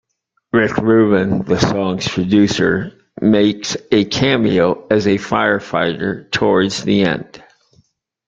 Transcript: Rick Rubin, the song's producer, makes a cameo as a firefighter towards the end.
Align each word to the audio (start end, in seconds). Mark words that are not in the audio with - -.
Rick 0.51 0.77
Rubin, 0.77 1.43
the 1.43 1.59
song's 1.59 2.07
producer, 2.07 2.91
makes 3.21 3.77
a 3.91 4.03
cameo 4.05 4.87
as 4.89 5.05
a 5.05 5.19
firefighter 5.19 6.31
towards 6.31 6.83
the 6.83 7.03
end. 7.03 7.43